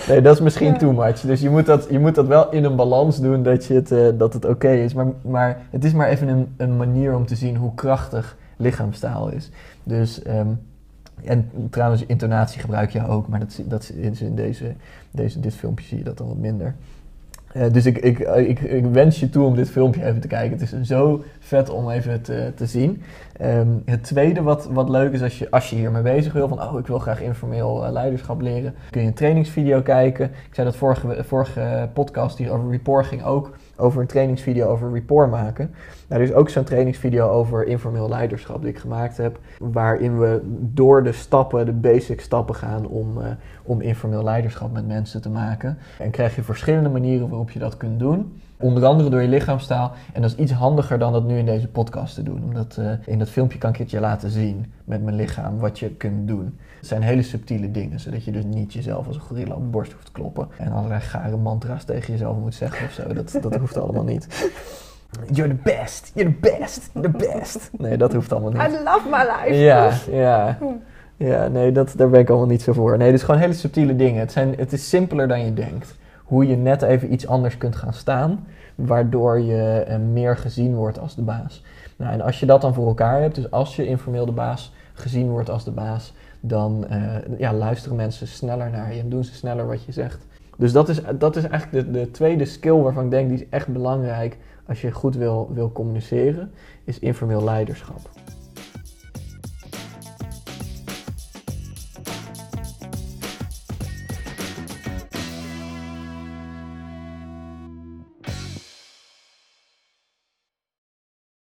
Nee, 0.09 0.21
dat 0.21 0.35
is 0.35 0.41
misschien 0.41 0.73
Ja. 0.73 0.77
too 0.79 0.93
much. 0.93 1.21
Dus 1.21 1.41
je 1.41 1.51
moet, 1.51 1.67
dat, 1.67 1.87
je 1.91 1.99
moet 1.99 2.15
dat 2.15 2.27
wel 2.27 2.51
in 2.51 2.65
een 2.65 2.77
balans 2.77 3.21
doen 3.21 3.43
dat, 3.43 3.65
je 3.65 3.75
het, 3.75 4.19
dat 4.19 4.33
het 4.33 4.45
oké 4.45 4.71
is. 4.71 4.95
Maar, 4.95 5.07
maar 5.23 5.59
het 5.71 5.85
is 5.85 5.93
maar 5.93 6.09
even 6.09 6.29
een, 6.29 6.55
een 6.57 6.77
manier 6.77 7.15
om 7.15 7.27
te 7.27 7.35
zien 7.37 7.57
hoe 7.57 7.75
krachtig 7.75 8.37
lichaamstaal 8.59 9.29
is. 9.29 9.51
Dus, 9.83 10.23
ehm, 10.23 10.49
en 11.25 11.51
trouwens, 11.71 12.07
intonatie 12.07 12.61
gebruik 12.61 12.91
je 12.91 13.07
ook, 13.07 13.29
maar 13.29 13.41
dat, 13.41 13.61
dat 13.65 13.93
is 13.97 14.21
in 14.21 14.35
deze, 14.35 14.75
deze, 15.11 15.41
dit 15.41 15.55
filmpje 15.55 15.87
zie 15.87 15.99
je 15.99 16.05
dat 16.05 16.19
dan 16.19 16.27
wat 16.27 16.37
minder. 16.37 16.75
Eh, 17.53 17.73
dus 17.73 17.87
ik, 17.87 17.99
ik, 17.99 18.19
ik, 18.19 18.61
ik 18.61 18.85
wens 18.85 19.21
je 19.21 19.31
toe 19.31 19.45
om 19.45 19.55
dit 19.55 19.71
filmpje 19.71 20.05
even 20.05 20.21
te 20.21 20.29
kijken. 20.29 20.59
Het 20.59 20.73
is 20.73 20.89
zo 20.89 21.25
vet 21.39 21.71
om 21.71 21.91
even 21.91 22.23
te, 22.23 22.53
te 22.55 22.67
zien. 22.67 23.03
Ehm, 23.37 23.69
het 23.85 24.03
tweede 24.03 24.43
wat, 24.43 24.67
wat 24.67 24.89
leuk 24.89 25.13
is 25.13 25.23
als 25.23 25.39
je, 25.39 25.51
als 25.51 25.71
je 25.71 25.77
hiermee 25.77 26.03
bezig 26.03 26.33
wil, 26.33 26.49
van 26.49 26.63
oh 26.63 26.79
ik 26.79 26.87
wil 26.87 26.99
graag 26.99 27.23
informeel 27.23 27.85
eh, 27.85 27.93
leiderschap 27.93 28.41
leren, 28.41 28.75
kun 28.91 29.01
je 29.01 29.07
een 29.07 29.15
trainingsvideo 29.15 29.83
kijken. 29.83 30.27
Ik 30.27 30.55
zei 30.55 30.67
dat 30.67 30.77
vorige, 30.77 31.25
vorige 31.25 31.89
podcast 31.93 32.37
die 32.37 32.51
over 32.51 32.71
rapport 32.71 33.07
ging 33.07 33.25
ook 33.25 33.57
over 33.79 34.01
een 34.01 34.07
trainingsvideo 34.07 34.69
over 34.69 34.93
rapport 34.93 35.31
maken. 35.31 35.71
Nou, 36.09 36.23
er 36.23 36.29
is 36.29 36.35
ook 36.35 36.49
zo'n 36.49 36.65
trainingsvideo 36.65 37.29
over 37.29 37.67
informeel 37.67 38.09
leiderschap 38.09 38.61
die 38.61 38.71
ik 38.71 38.79
gemaakt 38.79 39.17
heb, 39.17 39.39
waarin 39.59 40.19
we 40.19 40.41
door 40.61 41.03
de 41.03 41.13
stappen, 41.13 41.67
de 41.67 41.73
basic 41.73 42.21
stappen 42.21 42.55
gaan 42.55 42.87
om, 42.87 43.21
eh, 43.21 43.31
om 43.63 43.81
informeel 43.81 44.25
leiderschap 44.25 44.73
met 44.73 44.87
mensen 44.87 45.23
te 45.23 45.31
maken. 45.31 45.79
En 45.99 46.11
krijg 46.11 46.37
je 46.37 46.43
verschillende 46.43 46.89
manieren 46.89 47.29
waarop 47.29 47.51
je 47.51 47.59
dat 47.59 47.77
kunt 47.77 47.99
doen. 47.99 48.33
Onder 48.61 48.85
andere 48.85 49.11
door 49.11 49.23
je 49.23 49.29
lichaamstaal. 49.29 49.93
En 50.13 50.23
dat 50.23 50.31
is 50.31 50.37
iets 50.37 50.53
handiger 50.53 50.99
dan 50.99 51.13
dat 51.13 51.25
nu 51.25 51.39
in 51.39 51.47
deze 51.47 51.69
podcast 51.69 52.15
te 52.15 52.23
doen. 52.23 52.43
Omdat 52.45 52.77
eh, 52.77 52.93
in 53.05 53.19
dat 53.19 53.31
filmpje 53.31 53.59
kan 53.59 53.71
ik 53.71 53.77
het 53.77 53.91
je 53.91 54.01
laten 54.01 54.31
zien 54.31 54.73
met 54.85 55.03
mijn 55.03 55.17
lichaam 55.17 55.59
wat 55.59 55.79
je 55.79 55.91
kunt 55.91 56.29
doen. 56.29 56.59
Het 56.79 56.87
zijn 56.87 57.03
hele 57.03 57.23
subtiele 57.23 57.71
dingen, 57.71 58.01
zodat 58.01 58.25
je 58.25 58.31
dus 58.31 58.45
niet 58.45 58.73
jezelf 58.73 59.07
als 59.07 59.17
een 59.17 59.23
gorilla 59.23 59.55
op 59.55 59.63
de 59.63 59.69
borst 59.69 59.93
hoeft 59.93 60.05
te 60.05 60.13
kloppen. 60.13 60.49
En 60.59 60.73
allerlei 60.73 61.01
gare 61.01 61.37
mantra's 61.37 61.85
tegen 61.85 62.13
jezelf 62.13 62.37
moet 62.37 62.55
zeggen 62.55 62.87
of 62.87 62.93
zo. 62.93 63.13
Dat, 63.13 63.39
dat 63.43 63.57
hoeft 63.57 63.77
allemaal 63.77 64.05
niet. 64.05 64.51
You're 65.33 65.57
the 65.57 65.61
best, 65.63 66.11
you're 66.15 66.35
the 66.41 66.57
best, 66.59 66.91
the 67.01 67.09
best. 67.09 67.71
Nee, 67.79 67.97
dat 67.97 68.13
hoeft 68.13 68.33
allemaal 68.33 68.51
niet. 68.51 68.79
I 68.81 68.85
love 68.85 69.09
my 69.11 69.23
life. 69.23 69.55
Ja, 69.55 69.93
ja. 70.11 70.59
Ja, 71.17 71.49
nee, 71.49 71.73
dat, 71.73 71.93
daar 71.97 72.11
ben 72.11 72.21
ik 72.21 72.29
allemaal 72.29 72.47
niet 72.47 72.63
zo 72.63 72.73
voor. 72.73 72.99
Nee, 72.99 73.07
het 73.07 73.17
is 73.17 73.23
gewoon 73.23 73.41
hele 73.41 73.53
subtiele 73.53 73.97
dingen. 73.97 74.21
Het, 74.21 74.33
zijn, 74.33 74.55
het 74.57 74.73
is 74.73 74.89
simpeler 74.89 75.29
dan 75.29 75.45
je 75.45 75.55
denkt. 75.55 75.95
Hoe 76.25 76.47
je 76.47 76.57
net 76.57 76.83
even 76.83 77.13
iets 77.13 77.27
anders 77.27 77.59
kunt 77.59 77.77
gaan 77.77 77.93
staan, 77.93 78.47
waardoor 78.75 79.41
je 79.41 79.85
eh, 79.87 79.99
meer 79.99 80.37
gezien 80.37 80.75
wordt 80.75 80.99
als 80.99 81.15
de 81.15 81.23
baas. 81.23 81.65
Nou, 81.97 82.13
en 82.13 82.21
als 82.21 82.41
je 82.41 82.47
dat 82.47 82.61
dan 82.61 82.75
voor 82.75 82.87
elkaar 82.87 83.21
hebt, 83.21 83.35
dus 83.35 83.51
als 83.51 83.77
je 83.77 83.87
informeel 83.87 84.27
de 84.27 84.33
baas 84.33 84.73
gezien 84.99 85.29
wordt 85.29 85.51
als 85.51 85.65
de 85.65 85.71
baas, 85.71 86.13
dan 86.41 86.87
eh, 86.87 87.39
ja, 87.39 87.53
luisteren 87.55 87.97
mensen 87.97 88.29
sneller 88.29 88.71
naar 88.71 88.95
je 88.95 89.01
en 89.01 89.09
doen 89.09 89.25
ze 89.25 89.35
sneller 89.35 89.67
wat 89.67 89.85
je 89.85 89.93
zegt. 89.93 90.27
Dus 90.57 90.73
dat 90.73 90.89
is, 90.89 91.01
dat 91.19 91.37
is 91.37 91.45
eigenlijk 91.45 91.87
de, 91.87 91.91
de 92.01 92.11
tweede 92.11 92.45
skill 92.45 92.73
waarvan 92.73 93.05
ik 93.05 93.11
denk 93.11 93.29
die 93.29 93.39
is 93.39 93.49
echt 93.49 93.69
belangrijk 93.69 94.37
als 94.67 94.81
je 94.81 94.93
goed 94.93 95.17
wil, 95.17 95.51
wil 95.53 95.73
communiceren, 95.73 96.51
is 96.85 96.99
informeel 96.99 97.45
leiderschap. 97.45 98.01